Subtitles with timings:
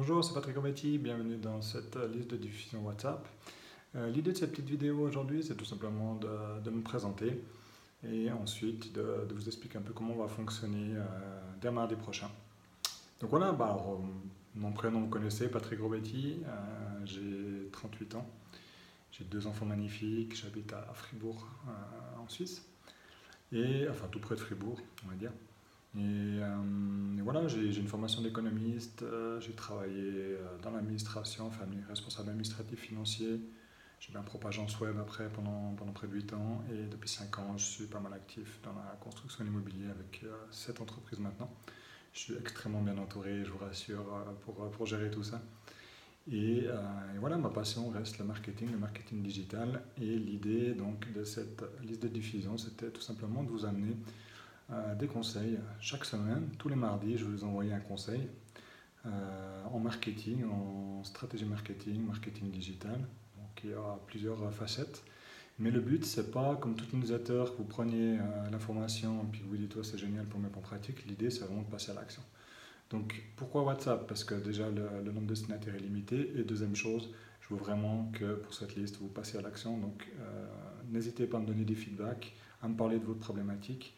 [0.00, 3.26] Bonjour, c'est Patrick Obetti, bienvenue dans cette liste de diffusion WhatsApp.
[3.96, 7.42] Euh, l'idée de cette petite vidéo aujourd'hui, c'est tout simplement de, me présenter
[8.08, 11.04] et ensuite de, vous expliquer un peu comment on va fonctionner euh,
[11.60, 12.30] dès mardi prochain.
[13.18, 13.96] Donc voilà, bah, euh,
[14.54, 16.42] mon prénom vous connaissez, Patrick Robetti,
[17.04, 18.26] j'ai 38 ans,
[19.10, 21.44] j'ai deux enfants magnifiques, j'habite à Fribourg
[22.16, 22.64] en Suisse,
[23.50, 25.32] et enfin tout près de Fribourg, on va dire.
[27.30, 33.38] Voilà, j'ai une formation d'économiste, euh, j'ai travaillé euh, dans l'administration, enfin responsable administratif financier.
[34.00, 37.10] J'ai fait un propre agence web après pendant, pendant près de 8 ans et depuis
[37.10, 41.18] 5 ans, je suis pas mal actif dans la construction immobilière avec euh, cette entreprise
[41.18, 41.50] maintenant.
[42.14, 44.06] Je suis extrêmement bien entouré, je vous rassure,
[44.46, 45.42] pour, pour gérer tout ça.
[46.32, 49.82] Et, et, voilà, ma passion reste le marketing, le marketing digital.
[50.00, 50.74] Et l'idée
[51.14, 53.94] de cette liste de diffusion, c'était tout simplement de vous amener
[54.70, 56.50] euh, des conseils chaque semaine.
[56.58, 58.28] Tous les mardis, je vais vous envoyer un conseil
[59.06, 62.98] euh, en marketing, en stratégie marketing, marketing digital.
[63.36, 65.02] Donc il y aura plusieurs facettes.
[65.58, 69.42] Mais le but, c'est pas comme tout utilisateur que vous preniez euh, l'information et puis
[69.48, 71.06] vous dites, toi c'est génial pour mettre en pratique.
[71.06, 72.22] L'idée, c'est vraiment de passer à l'action.
[72.90, 74.06] Donc pourquoi WhatsApp?
[74.06, 76.30] Parce que déjà le, nombre de destinataires est limité.
[76.36, 77.08] Et deuxième chose,
[77.40, 79.78] je veux vraiment que pour cette liste, vous passiez à l'action.
[79.78, 80.06] Donc
[80.90, 83.94] n'hésitez pas à me donner des feedbacks, à me parler de votre problématique.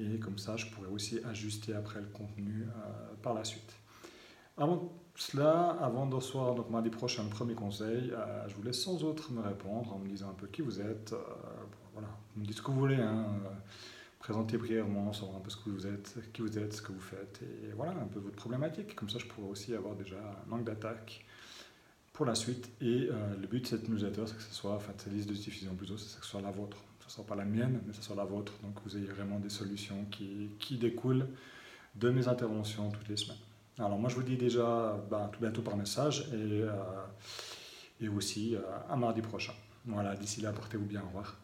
[0.00, 3.74] Et comme ça, je pourrais aussi ajuster après le contenu euh, par la suite.
[4.56, 8.82] Avant cela, avant de recevoir donc mardi prochain le premier conseil, euh, je vous laisse
[8.82, 11.12] sans autre me répondre en me disant un peu qui vous êtes.
[11.12, 11.18] Euh,
[11.92, 12.96] voilà, vous me dites ce que vous voulez.
[12.96, 13.26] Hein,
[14.18, 17.00] présentez brièvement, savoir un peu ce que vous êtes, qui vous êtes, ce que vous
[17.00, 18.94] faites, et voilà un peu votre problématique.
[18.94, 21.24] Comme ça, je pourrais aussi avoir déjà un angle d'attaque
[22.12, 22.70] pour la suite.
[22.82, 23.08] Et
[23.40, 25.96] le but de cette newsletter, c'est que ce soit, enfin, cette liste de diffusion plutôt,
[25.96, 26.76] c'est que ce soit la vôtre
[27.10, 28.52] ne soit pas la mienne, mais ce soit la vôtre.
[28.62, 31.26] Donc vous ayez vraiment des solutions qui, qui découlent
[31.96, 33.38] de mes interventions toutes les semaines.
[33.78, 36.70] Alors moi je vous dis déjà bah, tout bientôt par message et, euh,
[38.00, 39.52] et aussi euh, à mardi prochain.
[39.86, 41.36] Voilà, d'ici là, portez-vous bien, au revoir.